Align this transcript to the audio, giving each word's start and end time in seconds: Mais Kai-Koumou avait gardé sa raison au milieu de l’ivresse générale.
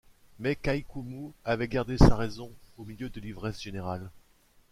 Mais 0.39 0.55
Kai-Koumou 0.55 1.31
avait 1.45 1.67
gardé 1.67 1.95
sa 1.95 2.15
raison 2.15 2.49
au 2.79 2.85
milieu 2.85 3.11
de 3.11 3.19
l’ivresse 3.21 3.61
générale. 3.61 4.09